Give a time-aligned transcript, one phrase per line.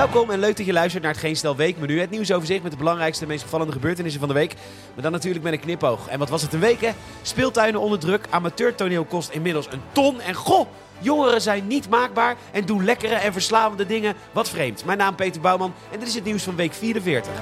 [0.00, 2.00] Welkom en leuk dat je luistert naar het Geen Stel Weekmenu.
[2.00, 4.54] Het nieuwsoverzicht met de belangrijkste en meest opvallende gebeurtenissen van de week.
[4.94, 6.08] Maar dan natuurlijk met een knipoog.
[6.08, 6.90] En wat was het een week hè?
[7.22, 10.20] Speeltuinen onder druk, amateurtoneel kost inmiddels een ton.
[10.20, 10.68] En goh,
[10.98, 14.14] jongeren zijn niet maakbaar en doen lekkere en verslavende dingen.
[14.32, 14.84] Wat vreemd.
[14.84, 17.32] Mijn naam Peter Bouwman en dit is het nieuws van week 44.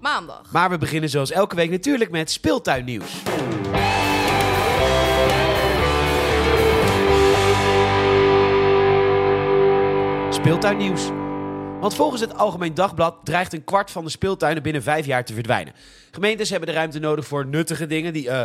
[0.00, 0.42] Maandag.
[0.52, 3.22] Maar we beginnen zoals elke week natuurlijk met speeltuinnieuws.
[10.38, 11.08] Speeltuinnieuws.
[11.80, 15.34] Want volgens het Algemeen Dagblad dreigt een kwart van de speeltuinen binnen vijf jaar te
[15.34, 15.74] verdwijnen.
[16.10, 18.42] Gemeentes hebben de ruimte nodig voor nuttige dingen die eh,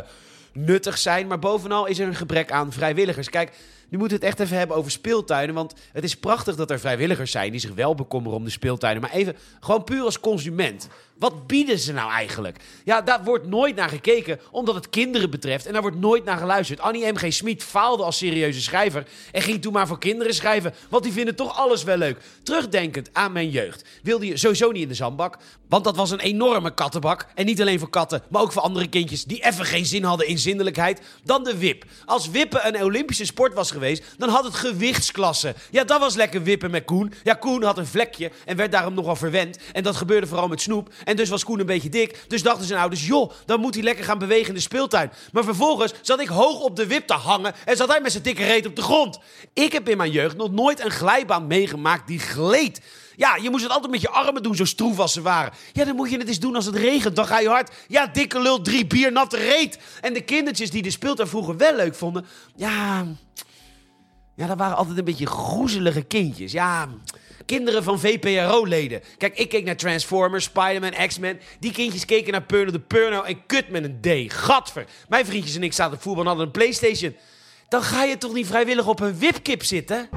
[0.54, 3.30] nuttig zijn, maar bovenal is er een gebrek aan vrijwilligers.
[3.30, 3.50] Kijk,
[3.90, 5.56] nu moeten we het echt even hebben over speeltuinen.
[5.56, 9.02] Want het is prachtig dat er vrijwilligers zijn die zich wel bekommeren om de speeltuinen.
[9.02, 10.88] Maar even, gewoon puur als consument.
[11.18, 12.58] Wat bieden ze nou eigenlijk?
[12.84, 15.66] Ja, daar wordt nooit naar gekeken, omdat het kinderen betreft.
[15.66, 16.80] En daar wordt nooit naar geluisterd.
[16.80, 17.34] Annie M.G.
[17.34, 19.08] Smit faalde als serieuze schrijver.
[19.32, 22.20] En ging toen maar voor kinderen schrijven, want die vinden toch alles wel leuk.
[22.44, 25.38] Terugdenkend aan mijn jeugd wilde je sowieso niet in de zandbak.
[25.70, 27.28] Want dat was een enorme kattenbak.
[27.36, 30.28] En niet alleen voor katten, maar ook voor andere kindjes die even geen zin hadden
[30.28, 31.02] in zindelijkheid.
[31.24, 31.86] Dan de wip.
[32.06, 35.56] Als wippen een Olympische sport was geweest, dan had het gewichtsklasse.
[35.72, 37.14] Ja, dat was lekker wippen met Koen.
[37.24, 39.58] Ja, Koen had een vlekje en werd daarom nogal verwend.
[39.72, 40.94] En dat gebeurde vooral met snoep.
[41.04, 42.24] En dus was Koen een beetje dik.
[42.28, 45.12] Dus dachten zijn ouders, joh, dan moet hij lekker gaan bewegen in de speeltuin.
[45.32, 48.24] Maar vervolgens zat ik hoog op de wip te hangen en zat hij met zijn
[48.24, 49.20] dikke reet op de grond.
[49.54, 52.82] Ik heb in mijn jeugd nog nooit een glijbaan meegemaakt die gleed.
[53.16, 55.54] Ja, je moest het altijd met je armen doen, zo stroef als ze waren.
[55.74, 57.72] Ja, dan moet je het eens doen als het regent, dan ga je hard.
[57.88, 59.80] Ja, dikke lul, drie bier, natte reet.
[60.02, 63.06] En de kindertjes die de speeltuin vroeger wel leuk vonden, ja...
[64.36, 66.52] Ja, dat waren altijd een beetje groezelige kindjes.
[66.52, 66.90] Ja,
[67.46, 69.02] kinderen van VPRO-leden.
[69.18, 71.40] Kijk, ik keek naar Transformers, Spider-Man, X-Men.
[71.60, 74.34] Die kindjes keken naar Purno de Purno en kut met een D.
[74.34, 74.86] Gadver.
[75.10, 77.16] Mijn vriendjes en ik zaten voetbal en hadden een Playstation.
[77.70, 80.10] Dan ga je toch niet vrijwillig op een wipkip zitten?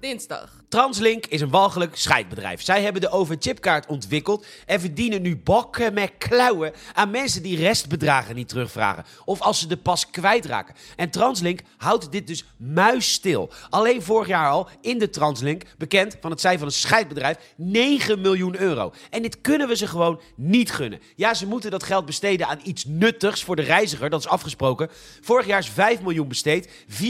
[0.00, 0.57] Dinsdag.
[0.68, 2.62] Translink is een walgelijk scheidbedrijf.
[2.62, 8.34] Zij hebben de overchipkaart ontwikkeld en verdienen nu bakken met klauwen aan mensen die restbedragen
[8.34, 9.04] niet terugvragen.
[9.24, 10.74] Of als ze de pas kwijtraken.
[10.96, 13.50] En Translink houdt dit dus muisstil.
[13.70, 18.20] Alleen vorig jaar al in de Translink, bekend van het zijn van een scheidbedrijf, 9
[18.20, 18.92] miljoen euro.
[19.10, 21.00] En dit kunnen we ze gewoon niet gunnen.
[21.16, 24.90] Ja, ze moeten dat geld besteden aan iets nuttigs voor de reiziger, dat is afgesproken.
[25.20, 27.04] Vorig jaar is 5 miljoen besteed, 4,1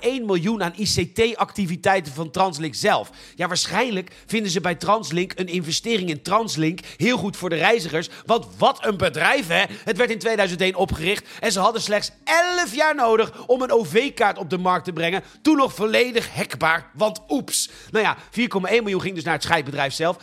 [0.00, 2.99] miljoen aan ICT-activiteiten van Translink zelf.
[3.34, 8.08] Ja, waarschijnlijk vinden ze bij Translink een investering in Translink heel goed voor de reizigers.
[8.26, 9.64] Want wat een bedrijf, hè?
[9.84, 14.38] Het werd in 2001 opgericht en ze hadden slechts 11 jaar nodig om een OV-kaart
[14.38, 15.22] op de markt te brengen.
[15.42, 17.70] Toen nog volledig hekbaar, want oeps.
[17.90, 20.16] Nou ja, 4,1 miljoen ging dus naar het scheidbedrijf zelf.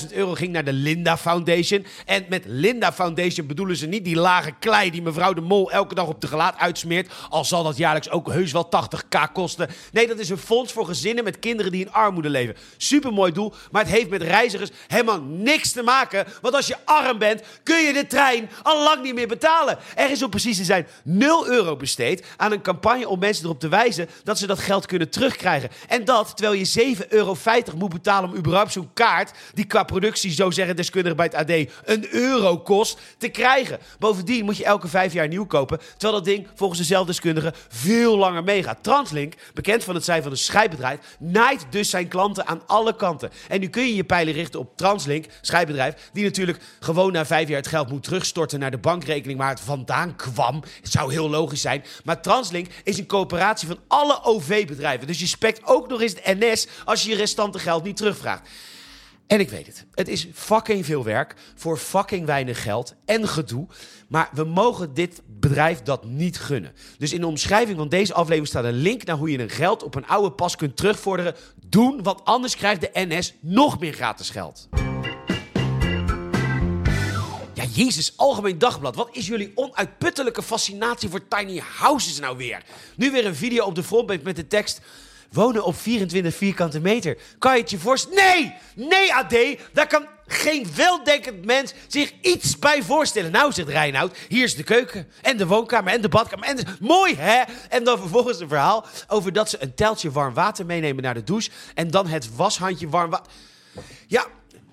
[0.00, 1.86] 80.000 euro ging naar de Linda Foundation.
[2.06, 5.94] En met Linda Foundation bedoelen ze niet die lage klei die mevrouw de Mol elke
[5.94, 7.12] dag op de gelaat uitsmeert.
[7.28, 9.68] Al zal dat jaarlijks ook heus wel 80k kosten.
[9.92, 12.56] Nee, dat is een fonds voor gezinnen met kinderen die in armoede leven.
[12.76, 16.26] Supermooi doel, maar het heeft met reizigers helemaal niks te maken.
[16.40, 19.78] Want als je arm bent, kun je de trein al lang niet meer betalen.
[19.94, 23.60] Er is om precies te zijn 0 euro besteed aan een campagne om mensen erop
[23.60, 25.70] te wijzen dat ze dat geld kunnen terugkrijgen.
[25.88, 27.36] En dat terwijl je 7,50 euro
[27.76, 31.50] moet betalen om überhaupt zo'n kaart, die qua productie, zo zeggen deskundigen bij het AD,
[31.84, 33.78] een euro kost, te krijgen.
[33.98, 38.16] Bovendien moet je elke vijf jaar nieuw kopen, terwijl dat ding volgens dezelfde deskundigen veel
[38.16, 38.82] langer meegaat.
[38.82, 43.30] Translink, bekend van het zijn van een scheidbedrijf, naait dus zijn klanten aan alle kanten.
[43.48, 47.48] En nu kun je je pijlen richten op Translink, scheidbedrijf, die natuurlijk gewoon na vijf
[47.48, 50.62] jaar het geld moet terugstorten naar de bankrekening waar het vandaan kwam.
[50.80, 51.84] Het zou heel logisch zijn.
[52.04, 55.06] Maar Translink is een coöperatie van alle OV-bedrijven.
[55.06, 58.48] Dus je spekt ook nog eens het NS als je je restante geld niet terugvraagt.
[59.28, 59.86] En ik weet het.
[59.94, 63.66] Het is fucking veel werk voor fucking weinig geld en gedoe.
[64.08, 66.72] Maar we mogen dit bedrijf dat niet gunnen.
[66.98, 69.82] Dus in de omschrijving van deze aflevering staat een link naar hoe je een geld
[69.82, 71.34] op een oude pas kunt terugvorderen.
[71.70, 74.68] Doen, want anders krijgt de NS nog meer gratis geld.
[77.54, 78.96] Ja, Jezus, Algemeen Dagblad.
[78.96, 82.62] Wat is jullie onuitputtelijke fascinatie voor tiny houses nou weer?
[82.96, 84.80] Nu weer een video op de frontpage met de tekst...
[85.32, 87.18] Wonen op 24 vierkante meter.
[87.38, 88.24] Kan je het je voorstellen?
[88.24, 88.54] Nee!
[88.88, 89.34] Nee, AD!
[89.72, 93.30] Daar kan geen weldenkend mens zich iets bij voorstellen.
[93.30, 95.08] Nou, zegt Reinoud, hier is de keuken.
[95.22, 96.48] En de woonkamer en de badkamer.
[96.48, 96.58] En.
[96.80, 97.42] Mooi, hè?
[97.68, 101.24] En dan vervolgens een verhaal over dat ze een teltje warm water meenemen naar de
[101.24, 101.50] douche.
[101.74, 103.32] En dan het washandje warm water.
[104.06, 104.26] Ja,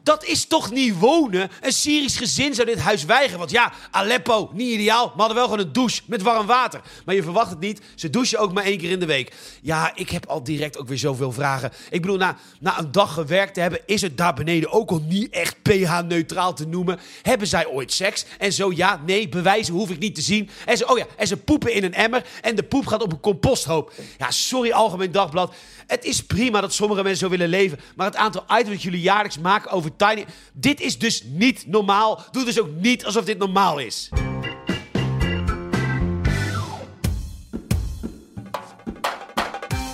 [0.05, 1.49] Dat is toch niet wonen?
[1.61, 3.39] Een Syrisch gezin zou dit huis weigeren.
[3.39, 5.05] Want ja, Aleppo, niet ideaal.
[5.05, 6.81] Maar hadden wel gewoon een douche met warm water.
[7.05, 7.81] Maar je verwacht het niet.
[7.95, 9.33] Ze douchen ook maar één keer in de week.
[9.61, 11.71] Ja, ik heb al direct ook weer zoveel vragen.
[11.89, 15.01] Ik bedoel, na, na een dag gewerkt te hebben, is het daar beneden ook al
[15.07, 16.99] niet echt pH-neutraal te noemen.
[17.21, 18.25] Hebben zij ooit seks?
[18.37, 20.49] En zo ja, nee, bewijzen hoef ik niet te zien.
[20.65, 22.25] En ze, oh ja, en ze poepen in een emmer.
[22.41, 23.93] En de poep gaat op een composthoop.
[24.17, 25.53] Ja, sorry, Algemeen Dagblad.
[25.87, 27.79] Het is prima dat sommige mensen zo willen leven.
[27.95, 30.25] Maar het aantal items dat jullie jaarlijks maken over Tiny.
[30.53, 32.23] Dit is dus niet normaal.
[32.31, 34.09] Doe dus ook niet alsof dit normaal is.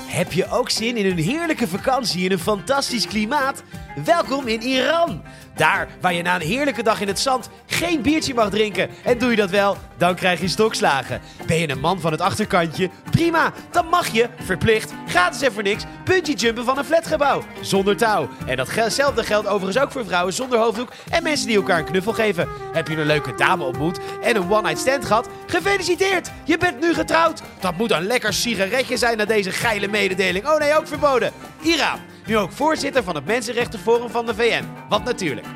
[0.06, 3.64] Heb je ook zin in een heerlijke vakantie in een fantastisch klimaat?
[4.06, 5.24] Welkom in Iran.
[5.56, 8.90] Daar waar je na een heerlijke dag in het zand geen biertje mag drinken.
[9.04, 11.22] En doe je dat wel, dan krijg je stokslagen.
[11.46, 12.90] Ben je een man van het achterkantje?
[13.12, 17.44] Prima, dan mag je, verplicht, gratis en voor niks, bungee jumpen van een flatgebouw.
[17.62, 18.30] Zonder touw.
[18.46, 22.14] En datzelfde geldt overigens ook voor vrouwen zonder hoofddoek en mensen die elkaar een knuffel
[22.14, 22.48] geven.
[22.74, 25.30] Heb je een leuke dame ontmoet en een one-night stand gehad?
[25.48, 27.42] Gefeliciteerd, je bent nu getrouwd.
[27.60, 30.48] Dat moet een lekker sigaretje zijn na deze geile mededeling.
[30.48, 31.32] Oh nee, ook verboden.
[31.62, 32.00] Iran,
[32.32, 34.64] nu ook voorzitter van het Mensenrechtenforum van de VN.
[34.90, 35.48] Wat natuurlijk.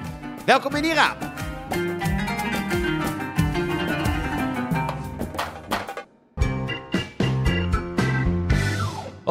[0.46, 1.16] Welkom in Iran.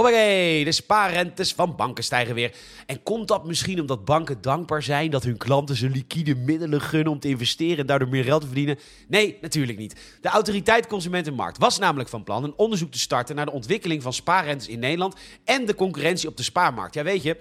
[0.05, 2.55] Hoppakee, de spaarrentes van banken stijgen weer.
[2.87, 7.13] En komt dat misschien omdat banken dankbaar zijn dat hun klanten ze liquide middelen gunnen
[7.13, 8.79] om te investeren en daardoor meer geld te verdienen?
[9.09, 10.01] Nee, natuurlijk niet.
[10.21, 14.13] De autoriteit Consumentenmarkt was namelijk van plan een onderzoek te starten naar de ontwikkeling van
[14.13, 16.95] spaarrentes in Nederland en de concurrentie op de spaarmarkt.
[16.95, 17.37] Ja, weet je.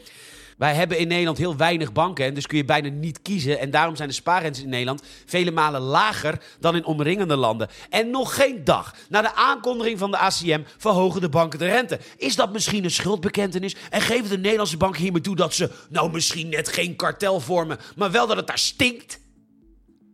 [0.57, 3.59] Wij hebben in Nederland heel weinig banken en dus kun je bijna niet kiezen.
[3.59, 7.69] En daarom zijn de spaarrentes in Nederland vele malen lager dan in omringende landen.
[7.89, 11.99] En nog geen dag na de aankondiging van de ACM verhogen de banken de rente.
[12.17, 13.75] Is dat misschien een schuldbekentenis?
[13.89, 17.79] En geven de Nederlandse banken hiermee toe dat ze nou misschien net geen kartel vormen,
[17.95, 19.19] maar wel dat het daar stinkt?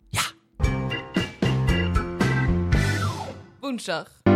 [0.10, 0.22] Ja.
[3.60, 4.29] Woensdag.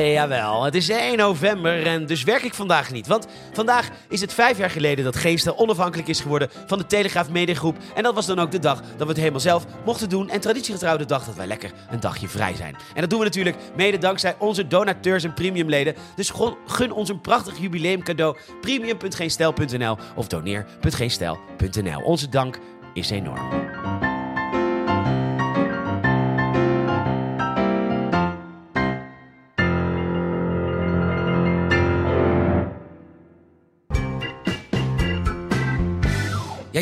[0.00, 3.06] Jawel, het is 1 november en dus werk ik vandaag niet.
[3.06, 7.30] Want vandaag is het vijf jaar geleden dat Geestel onafhankelijk is geworden van de Telegraaf
[7.30, 7.76] Mediagroep.
[7.94, 10.30] En dat was dan ook de dag dat we het helemaal zelf mochten doen.
[10.30, 12.76] En traditiegetrouw de dag dat wij lekker een dagje vrij zijn.
[12.94, 15.94] En dat doen we natuurlijk mede dankzij onze donateurs en premiumleden.
[16.16, 16.32] Dus
[16.66, 18.36] gun ons een prachtig jubileum cadeau.
[18.60, 22.00] Premium.geenstel.nl of doneer.geenstel.nl.
[22.00, 22.58] Onze dank
[22.94, 23.77] is enorm.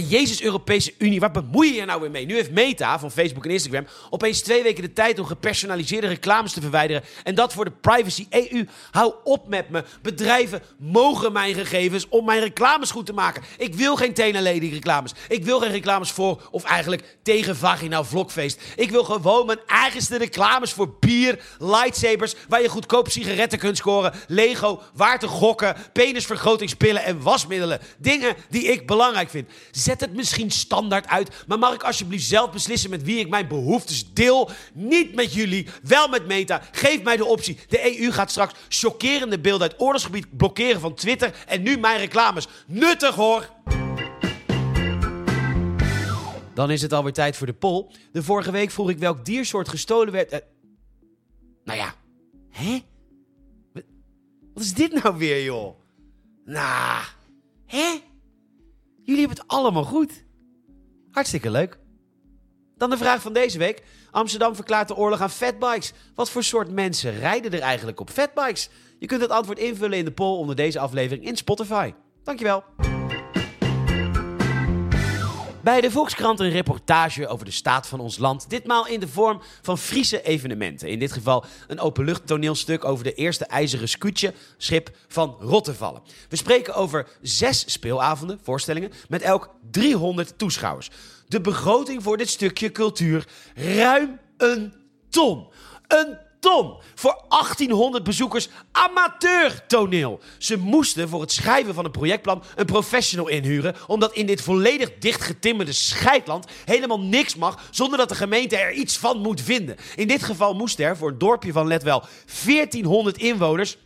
[0.09, 2.27] Jezus Europese Unie, waar bemoei je je nou weer mee?
[2.27, 6.53] Nu heeft Meta van Facebook en Instagram opeens twee weken de tijd om gepersonaliseerde reclames
[6.53, 7.03] te verwijderen.
[7.25, 8.67] En dat voor de privacy EU.
[8.91, 9.85] Hou op met me.
[10.03, 13.43] Bedrijven mogen mijn gegevens om mijn reclames goed te maken.
[13.59, 15.13] Ik wil geen tenaledig reclames.
[15.29, 18.61] Ik wil geen reclames voor of eigenlijk tegen vaginaal vlogfeest.
[18.77, 24.13] Ik wil gewoon mijn eigenste reclames voor bier, lightsabers, waar je goedkoop sigaretten kunt scoren,
[24.27, 27.81] Lego, waar te gokken, penisvergrotingspillen en wasmiddelen.
[27.99, 29.49] Dingen die ik belangrijk vind.
[29.71, 33.49] Zet het misschien standaard uit, maar mag ik alsjeblieft zelf beslissen met wie ik mijn
[33.49, 34.51] behoeftes deel?
[34.73, 36.63] Niet met jullie, wel met Meta.
[36.73, 37.59] Geef mij de optie.
[37.69, 42.49] De EU gaat straks chockerende beelden uit oorlogsgebied blokkeren van Twitter en nu mijn reclames.
[42.67, 43.55] Nuttig hoor!
[46.55, 47.87] Dan is het alweer tijd voor de poll.
[48.13, 50.33] De vorige week vroeg ik welk diersoort gestolen werd.
[50.33, 50.39] Uh,
[51.65, 51.95] nou ja,
[52.51, 52.79] hè?
[54.55, 55.79] Wat is dit nou weer, joh?
[56.45, 57.05] Nou,
[57.67, 58.01] hè?
[59.07, 60.25] Jullie hebben het allemaal goed.
[61.11, 61.79] Hartstikke leuk.
[62.77, 63.83] Dan de vraag van deze week.
[64.11, 65.93] Amsterdam verklaart de oorlog aan fatbikes.
[66.15, 68.69] Wat voor soort mensen rijden er eigenlijk op fatbikes?
[68.99, 71.93] Je kunt het antwoord invullen in de poll onder deze aflevering in Spotify.
[72.23, 72.65] Dankjewel.
[75.67, 78.51] Bij de Volkskrant een reportage over de staat van ons land.
[78.51, 80.89] Ditmaal in de vorm van Friese evenementen.
[80.89, 86.03] In dit geval een openlucht toneelstuk over de eerste ijzeren scootje schip van Rottevallen.
[86.29, 90.91] We spreken over zes speelavonden, voorstellingen, met elk 300 toeschouwers.
[91.29, 94.75] De begroting voor dit stukje cultuur ruim een
[95.09, 95.47] ton.
[95.87, 100.21] Een ton voor 1800 bezoekers amateurtoneel.
[100.39, 104.91] Ze moesten voor het schrijven van een projectplan een professional inhuren, omdat in dit volledig
[104.99, 109.77] dichtgetimmerde scheidland helemaal niks mag zonder dat de gemeente er iets van moet vinden.
[109.97, 112.05] In dit geval moest er voor een dorpje van let wel
[112.45, 113.77] 1400 inwoners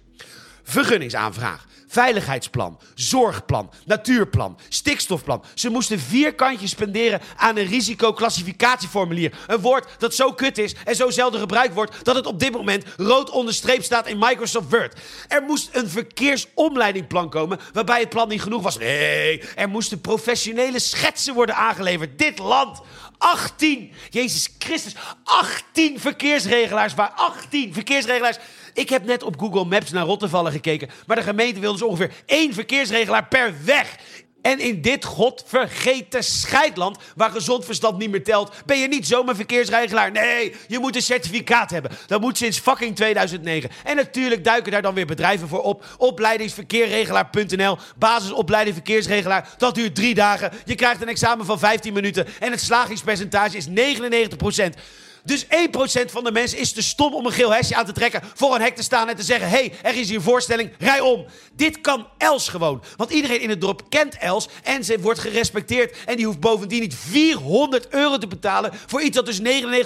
[0.62, 1.66] vergunningsaanvraag.
[1.88, 5.44] Veiligheidsplan, zorgplan, natuurplan, stikstofplan.
[5.54, 9.32] Ze moesten vier kantjes spenderen aan een risicoclassificatieformulier.
[9.46, 12.52] Een woord dat zo kut is en zo zelden gebruikt wordt dat het op dit
[12.52, 15.00] moment rood onderstreept staat in Microsoft Word.
[15.28, 18.78] Er moest een verkeersomleidingplan komen waarbij het plan niet genoeg was.
[18.78, 22.18] Nee, er moesten professionele schetsen worden aangeleverd.
[22.18, 22.80] Dit land
[23.18, 26.94] 18, Jezus Christus, 18 verkeersregelaars.
[26.94, 28.38] Waar 18 verkeersregelaars.
[28.72, 30.88] Ik heb net op Google Maps naar Rottevallen gekeken.
[31.06, 33.96] Maar de gemeente wil dus ongeveer één verkeersregelaar per weg.
[34.42, 39.34] En in dit godvergeten scheidland, waar gezond verstand niet meer telt, ben je niet zomaar
[39.34, 40.10] verkeersregelaar.
[40.10, 41.90] Nee, je moet een certificaat hebben.
[42.06, 43.70] Dat moet sinds fucking 2009.
[43.84, 45.84] En natuurlijk duiken daar dan weer bedrijven voor op.
[45.96, 49.48] Opleidingsverkeerregelaar.nl, basisopleiding verkeersregelaar.
[49.58, 50.52] Dat duurt drie dagen.
[50.64, 52.26] Je krijgt een examen van 15 minuten.
[52.40, 53.72] En het slagingspercentage is 99%.
[55.24, 55.48] Dus 1%
[56.06, 58.60] van de mensen is te stom om een geel hesje aan te trekken, voor een
[58.60, 61.26] hek te staan en te zeggen: hey, er is hier voorstelling, rij om.
[61.52, 62.82] Dit kan Els gewoon.
[62.96, 65.96] Want iedereen in het dorp kent Els en ze wordt gerespecteerd.
[66.06, 69.42] En die hoeft bovendien niet 400 euro te betalen voor iets dat dus 99%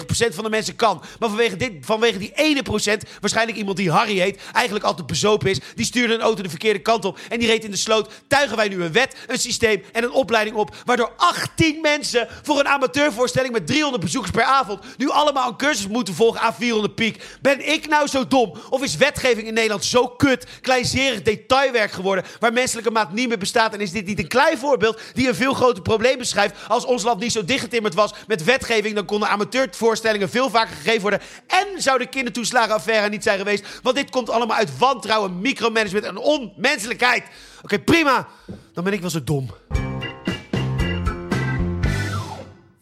[0.07, 1.03] van de mensen kan.
[1.19, 5.49] Maar vanwege, dit, vanwege die ene procent, waarschijnlijk iemand die Harry heet, eigenlijk altijd bezopen
[5.49, 8.11] is, die stuurde een auto de verkeerde kant op en die reed in de sloot.
[8.27, 12.59] Tuigen wij nu een wet, een systeem en een opleiding op, waardoor 18 mensen voor
[12.59, 16.95] een amateurvoorstelling met 300 bezoekers per avond nu allemaal een cursus moeten volgen aan 400
[16.95, 17.23] piek.
[17.41, 18.53] Ben ik nou zo dom?
[18.69, 23.37] Of is wetgeving in Nederland zo kut, kleinzerig detailwerk geworden, waar menselijke maat niet meer
[23.37, 23.73] bestaat?
[23.73, 26.55] En is dit niet een klein voorbeeld die een veel groter probleem beschrijft?
[26.67, 31.01] Als ons land niet zo dichtgetimmerd was met wetgeving, dan konden amateurvoorstellingen veel vaker gegeven
[31.01, 31.21] worden.
[31.47, 33.65] En zou de kindertoeslagenaffaire niet zijn geweest.
[33.81, 37.23] Want dit komt allemaal uit wantrouwen, micromanagement en onmenselijkheid.
[37.61, 38.27] Oké, prima.
[38.73, 39.49] Dan ben ik wel zo dom.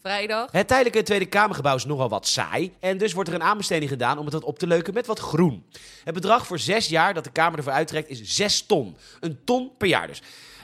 [0.06, 0.48] Vrijdag.
[0.52, 2.72] Het tijdelijke Tweede Kamergebouw is nogal wat saai.
[2.80, 5.18] En dus wordt er een aanbesteding gedaan om het wat op te leuken met wat
[5.18, 5.64] groen.
[6.04, 8.96] Het bedrag voor zes jaar dat de Kamer ervoor uittrekt is zes ton.
[9.20, 10.22] Een ton per jaar dus.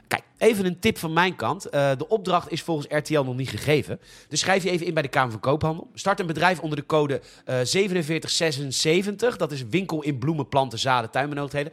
[0.09, 1.64] Kijk, even een tip van mijn kant.
[1.64, 4.00] Eh, de opdracht is volgens RTL nog niet gegeven.
[4.28, 5.90] Dus schrijf je even in bij de Kamer van Koophandel.
[5.94, 9.37] Start een bedrijf onder de code eh 4776.
[9.37, 11.73] Dat is winkel in bloemen, planten, zaden, tuinbenodigdheden.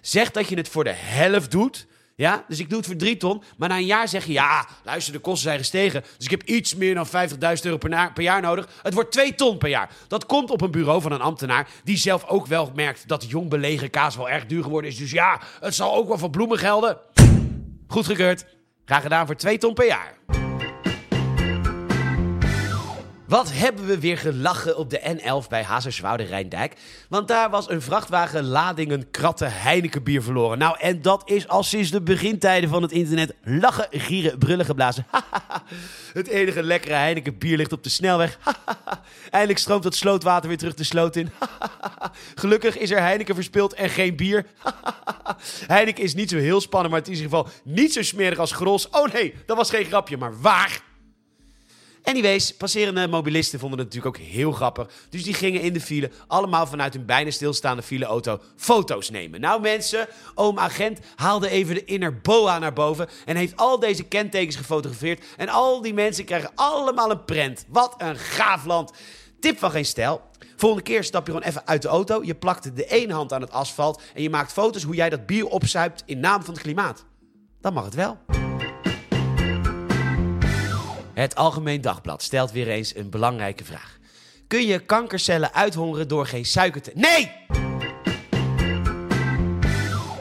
[0.00, 1.86] Zeg dat je het voor de helft doet.
[2.16, 3.42] Ja, dus ik doe het voor drie ton.
[3.56, 6.04] Maar na een jaar zeg je, ja, luister, de kosten zijn gestegen.
[6.16, 7.12] Dus ik heb iets meer dan 50.000
[7.62, 8.68] euro per, per jaar nodig.
[8.82, 9.90] Het wordt twee ton per jaar.
[10.08, 11.68] Dat komt op een bureau van een ambtenaar...
[11.84, 14.96] die zelf ook wel merkt dat jong belegen kaas wel erg duur geworden is.
[14.96, 16.98] Dus ja, het zal ook wel voor bloemen gelden.
[17.86, 18.46] Goedgekeurd.
[18.84, 20.45] Graag gedaan voor twee ton per jaar.
[23.26, 26.76] Wat hebben we weer gelachen op de N11 bij Hazerswoude Rijndijk.
[27.08, 30.58] Want daar was een vrachtwagen ladingen kratten Heineken bier verloren.
[30.58, 35.06] Nou, en dat is al sinds de begintijden van het internet lachen, gieren, brullen geblazen.
[36.12, 38.38] het enige lekkere Heineken bier ligt op de snelweg.
[39.30, 41.30] Eindelijk stroomt het slootwater weer terug de sloot in.
[42.34, 44.46] Gelukkig is er Heineken verspild en geen bier.
[45.66, 48.38] Heineken is niet zo heel spannend, maar het is in ieder geval niet zo smerig
[48.38, 48.88] als Gros.
[48.90, 50.85] Oh nee, dat was geen grapje, maar waar?
[52.06, 54.90] Anyways, passerende mobilisten vonden het natuurlijk ook heel grappig.
[55.10, 59.40] Dus die gingen in de file, allemaal vanuit hun bijna stilstaande fileauto, foto's nemen.
[59.40, 64.02] Nou mensen, oom agent haalde even de inner boa naar boven en heeft al deze
[64.02, 65.24] kentekens gefotografeerd.
[65.36, 67.64] En al die mensen krijgen allemaal een prent.
[67.68, 68.92] Wat een gaaf land.
[69.40, 70.20] Tip van geen stijl.
[70.56, 72.24] Volgende keer stap je gewoon even uit de auto.
[72.24, 75.26] Je plakt de ene hand aan het asfalt en je maakt foto's hoe jij dat
[75.26, 77.04] bier opzuipt in naam van het klimaat.
[77.60, 78.45] Dan mag het wel.
[81.16, 83.98] Het Algemeen Dagblad stelt weer eens een belangrijke vraag.
[84.46, 86.92] Kun je kankercellen uithongeren door geen suiker te...
[86.94, 87.32] Nee!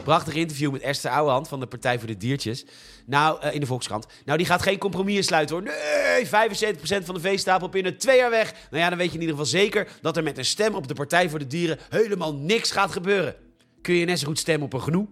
[0.03, 2.65] Prachtig interview met Esther Ouwehand van de Partij voor de Diertjes.
[3.05, 4.07] Nou, eh, in de Volkskrant.
[4.25, 5.65] Nou, die gaat geen compromis sluiten hoor.
[5.65, 8.53] Nee, 75% van de veestapel binnen twee jaar weg.
[8.69, 10.87] Nou ja, dan weet je in ieder geval zeker dat er met een stem op
[10.87, 13.35] de Partij voor de Dieren helemaal niks gaat gebeuren.
[13.81, 15.07] Kun je net zo goed stemmen op een genoeg?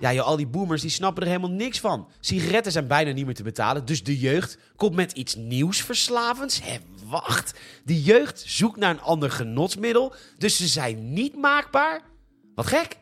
[0.00, 2.08] Ja, al die boomers die snappen er helemaal niks van.
[2.20, 6.62] Sigaretten zijn bijna niet meer te betalen, dus de jeugd komt met iets nieuws verslavends.
[6.62, 7.58] Hé, wacht.
[7.84, 12.02] De jeugd zoekt naar een ander genotsmiddel, dus ze zijn niet maakbaar?
[12.54, 12.96] Wat gek.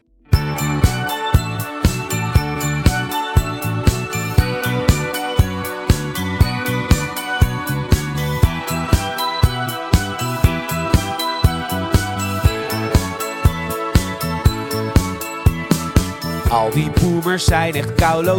[16.76, 17.92] Die boomers zijn echt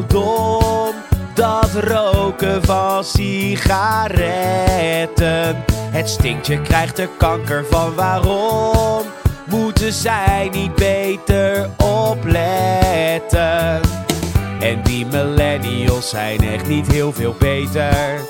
[0.08, 0.94] dom.
[1.34, 5.64] Dat roken van sigaretten.
[5.70, 7.96] Het stinkt, je krijgt er kanker van.
[7.96, 9.06] Waarom
[9.46, 13.82] moeten zij niet beter opletten?
[14.60, 18.22] En die millennials zijn echt niet heel veel beter.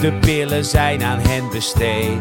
[0.00, 2.18] De pillen zijn aan hen besteed.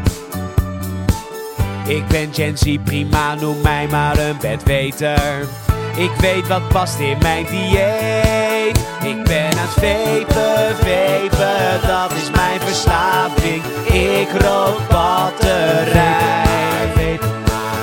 [1.88, 5.48] Ik ben Gen prima, noem mij maar een bedweter.
[5.96, 8.78] Ik weet wat past in mijn dieet.
[9.04, 13.64] Ik ben aan het vapen, vapen, dat is mijn verslaving.
[13.84, 16.40] Ik rook batterij,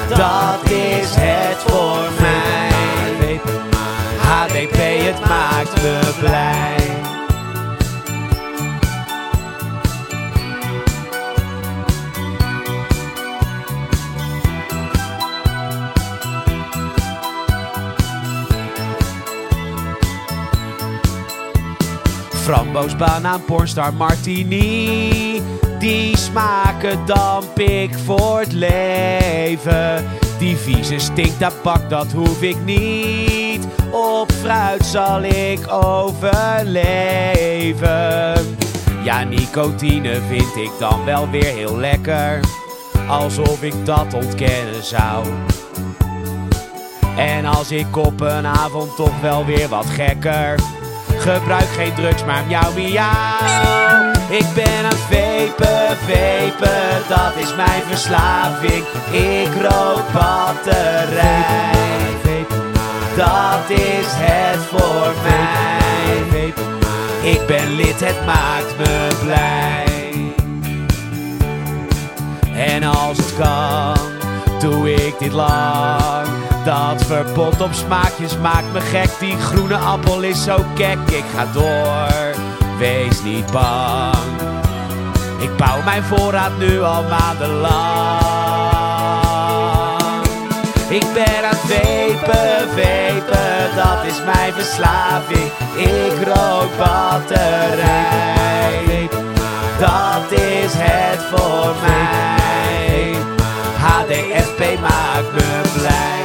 [0.09, 3.41] dat is het voor mij.
[4.19, 6.82] HDP, het maakt me blij.
[22.43, 25.43] Framboos, banaan, pornstar, martini.
[25.79, 30.05] Die smaken damp ik voor het leven.
[30.39, 33.67] Die vieze stinktabak, dat hoef ik niet.
[33.91, 36.77] Op fruit zal ik overleven.
[39.05, 42.41] Ja, nicotine vind ik dan wel weer heel lekker.
[43.09, 45.27] Alsof ik dat ontkennen zou.
[47.17, 50.55] En als ik op een avond toch wel weer wat gekker.
[51.23, 54.11] Gebruik geen drugs, maar miauw miauw.
[54.29, 58.85] Ik ben aan het vapen, vapen, dat is mijn verslaving.
[59.11, 61.71] Ik rook batterij,
[63.17, 66.53] dat is het voor mij.
[67.33, 69.87] Ik ben lid, het maakt me blij.
[72.67, 73.97] En als het kan,
[74.61, 76.42] doe ik dit lang.
[76.65, 79.11] Dat verbod op smaakjes maakt me gek.
[79.19, 80.99] Die groene appel is zo kek.
[81.07, 82.35] Ik ga door,
[82.79, 84.41] wees niet bang.
[85.39, 88.21] Ik bouw mijn voorraad nu al maandenlang.
[90.89, 95.51] Ik ben aan het vapen, vapen, dat is mijn verslaving.
[95.77, 97.89] Ik rook batterij,
[99.79, 103.15] dat is het voor mij.
[103.79, 106.22] HDFP maakt me blij.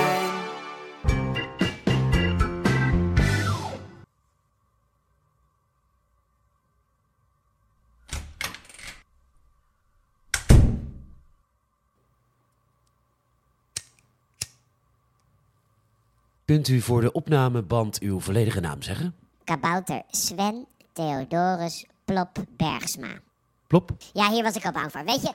[16.47, 19.15] Kunt u voor de opnameband uw volledige naam zeggen?
[19.43, 23.19] Kabouter Sven Theodorus Plop Bergsma.
[23.67, 23.91] Plop.
[24.13, 25.03] Ja, hier was ik al bang voor.
[25.03, 25.31] Weet je,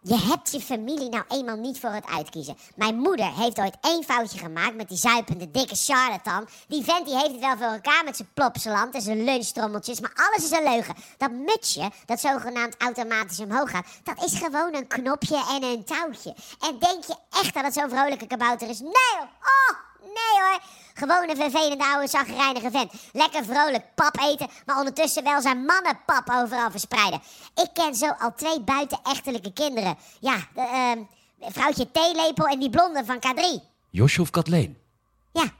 [0.00, 2.56] je hebt je familie nou eenmaal niet voor het uitkiezen.
[2.76, 6.48] Mijn moeder heeft ooit één foutje gemaakt met die zuipende dikke charlatan.
[6.68, 10.12] Die vent die heeft het wel voor elkaar met zijn plopseland en zijn lunchtrommeltjes, maar
[10.14, 10.94] alles is een leugen.
[11.16, 16.34] Dat mutsje, dat zogenaamd automatisch omhoog gaat, dat is gewoon een knopje en een touwtje.
[16.60, 18.80] En denk je echt dat het zo'n vrolijke kabouter is?
[18.80, 19.20] Nee.
[19.20, 19.87] Oh,
[20.18, 20.60] nee hoor.
[20.94, 22.92] Gewoon een vervelende oude zagrijnige vent.
[23.12, 27.20] Lekker vrolijk pap eten, maar ondertussen wel zijn mannenpap overal verspreiden.
[27.54, 29.96] Ik ken zo al twee buitenechtelijke kinderen.
[30.20, 30.98] Ja, de, ehm,
[31.52, 33.62] vrouwtje Theelepel en die blonde van K3.
[33.90, 34.78] Josje of Kathleen?
[35.32, 35.52] Ja,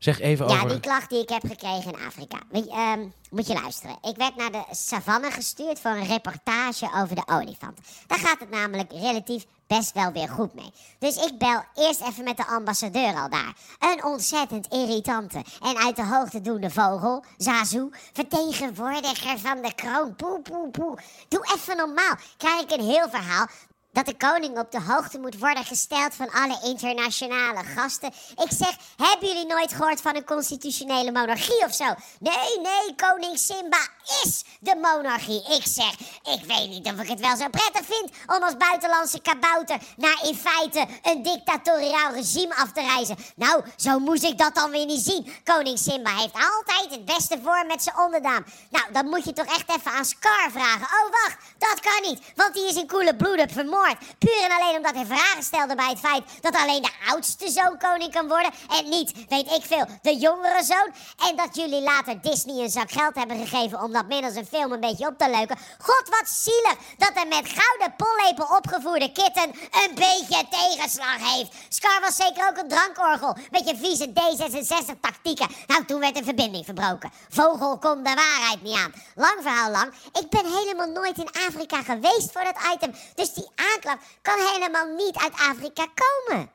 [0.00, 0.68] Zeg even ja, over...
[0.68, 2.38] die klacht die ik heb gekregen in Afrika.
[2.50, 3.96] Weet je, ehm, moet je luisteren.
[4.02, 7.78] Ik werd naar de savanne gestuurd voor een reportage over de olifant.
[8.06, 9.44] Daar gaat het namelijk relatief
[9.76, 10.72] best wel weer goed mee.
[10.98, 13.54] Dus ik bel eerst even met de ambassadeur al daar.
[13.78, 20.16] Een ontzettend irritante en uit de hoogte doende vogel, Zazu, vertegenwoordiger van de kroon.
[20.16, 20.98] Poe, poe, poe.
[21.28, 22.14] Doe even normaal.
[22.36, 23.46] Krijg ik een heel verhaal
[23.92, 28.12] dat de koning op de hoogte moet worden gesteld van alle internationale gasten.
[28.44, 31.84] Ik zeg, hebben jullie nooit gehoord van een constitutionele monarchie of zo?
[32.18, 33.88] Nee, nee, koning Simba
[34.24, 35.56] is de monarchie.
[35.56, 35.92] Ik zeg,
[36.34, 40.20] ik weet niet of ik het wel zo prettig vind om als buitenlandse kabouter naar
[40.24, 43.16] in feite een dictatoriaal regime af te reizen.
[43.36, 45.32] Nou, zo moest ik dat dan weer niet zien.
[45.44, 48.44] Koning Simba heeft altijd het beste voor met zijn onderdaan.
[48.70, 50.82] Nou, dan moet je toch echt even aan Scar vragen.
[50.82, 53.79] Oh, wacht, dat kan niet, want die is in koele bloeden vermoord.
[54.18, 57.78] Puur en alleen omdat hij vragen stelde bij het feit dat alleen de oudste zoon
[57.78, 60.92] koning kan worden en niet, weet ik veel, de jongere zoon.
[61.28, 64.72] En dat jullie later Disney een zak geld hebben gegeven om dat middels een film
[64.72, 65.58] een beetje op te leuken.
[65.78, 71.52] God, wat zielig dat een met gouden pollepel opgevoerde kitten een beetje tegenslag heeft.
[71.68, 75.48] Scar was zeker ook een drankorgel met je vieze D66 tactieken.
[75.66, 77.12] Nou, toen werd de verbinding verbroken.
[77.28, 78.92] Vogel kon de waarheid niet aan.
[79.14, 82.94] Lang verhaal lang, ik ben helemaal nooit in Afrika geweest voor dat item.
[83.14, 86.50] Dus die aanklacht kan helemaal niet uit Afrika komen.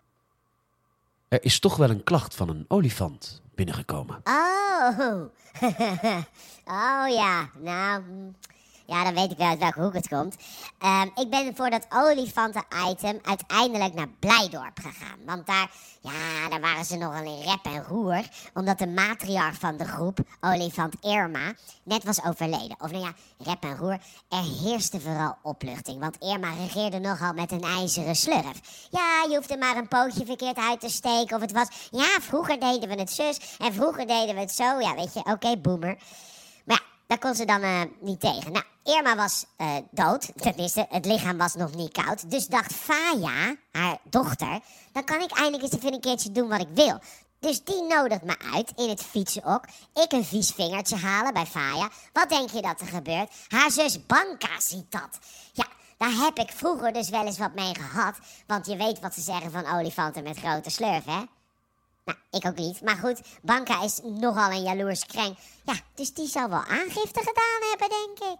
[1.28, 4.21] Er is toch wel een klacht van een olifant binnengekomen.
[4.23, 4.99] Oh.
[6.65, 8.04] oh ja, nou.
[8.86, 10.36] Ja, dan weet ik wel uit welke hoek het komt.
[10.80, 15.19] Ehm, ik ben voor dat olifanten-item uiteindelijk naar Blijdorp gegaan.
[15.26, 15.71] Want daar,
[16.02, 18.24] ja, daar waren ze nogal in rep en roer.
[18.54, 22.76] Omdat de matriarch van de groep, olifant Irma, net was overleden.
[22.80, 23.98] Of nou ja, rep en roer.
[24.30, 26.00] Er heerste vooral opluchting.
[26.00, 28.88] Want Irma regeerde nogal met een ijzeren slurf.
[28.89, 31.36] Ja, je hoefde maar een pootje verkeerd uit te steken.
[31.36, 33.39] Of het was, ja, vroeger deden we het zus.
[33.58, 34.80] En vroeger deden we het zo.
[34.80, 35.98] Ja, weet je, oké, boomer.
[37.08, 38.52] Daar kon ze dan eh, niet tegen.
[38.52, 40.32] Nou, Irma was eh, dood.
[40.36, 42.32] Tenminste, het lichaam was nog niet koud.
[42.32, 44.60] Dus dacht Faya, haar dochter,
[44.91, 47.00] dan kan ik eindelijk eens even een keertje doen wat ik wil.
[47.39, 49.65] Dus die nodigt me uit in het fietsenok.
[49.94, 51.89] Ik een vies vingertje halen bij Faya.
[52.13, 53.32] Wat denk je dat er gebeurt?
[53.48, 55.20] Haar zus Banka ziet dat.
[55.54, 55.65] Ja,
[55.98, 58.15] daar heb ik vroeger dus wel eens wat mee gehad.
[58.48, 61.22] Want je weet wat ze zeggen van olifanten met grote slurf, hè?
[62.06, 62.82] Nou, ik ook niet.
[62.82, 65.38] Maar goed, Banka is nogal een jaloers kreng.
[65.65, 68.38] Ja, dus die zal wel aangifte gedaan hebben, denk ik.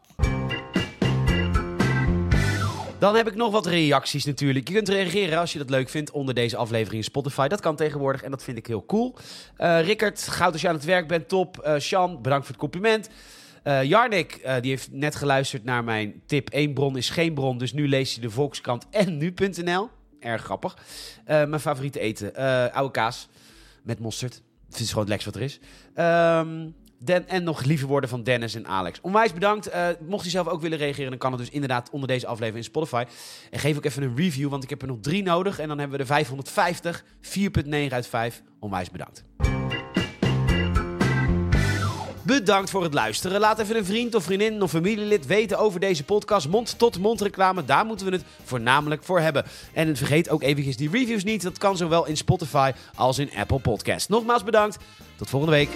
[3.00, 4.68] Dan heb ik nog wat reacties natuurlijk.
[4.68, 7.48] Je kunt reageren als je dat leuk vindt onder deze aflevering in Spotify.
[7.48, 9.16] Dat kan tegenwoordig en dat vind ik heel cool.
[9.58, 11.76] Eh Rickert, goud als je aan het werk bent, top.
[11.80, 13.10] Sjan, bedankt voor het compliment.
[13.64, 16.48] Eh Jarnik, die heeft net geluisterd naar mijn tip.
[16.52, 19.90] Eén bron is geen bron, dus nu lees je de Volkskrant en nu.nl.
[20.20, 20.78] Erg grappig.
[21.26, 22.34] Mijn favoriete eten,
[22.74, 23.28] oude kaas
[23.86, 24.42] met mosterd.
[24.70, 25.60] Het is gewoon het lekkerst wat er is.
[27.00, 29.02] Den, en nog lieve woorden van Dennis en Alex.
[29.02, 29.68] Onwijs bedankt.
[29.68, 32.58] Eh, mocht je zelf ook willen reageren, dan kan het dus inderdaad onder deze aflevering
[32.58, 33.04] in Spotify.
[33.52, 35.60] En geef ook even een review, want ik heb er nog drie nodig.
[35.60, 38.44] En dan hebben we de 550, 4.9 uit 5.
[38.60, 39.24] Onwijs bedankt.
[42.26, 43.40] Bedankt voor het luisteren.
[43.40, 46.48] Laat even een vriend of vriendin of familielid weten over deze podcast.
[46.48, 49.46] Mond-tot-mond reclame, daar moeten we het voornamelijk voor hebben.
[49.74, 51.42] En vergeet ook eventjes die reviews niet.
[51.42, 54.08] Dat kan zowel in Spotify als in Apple Podcasts.
[54.08, 54.78] Nogmaals bedankt.
[55.16, 55.70] Tot volgende week.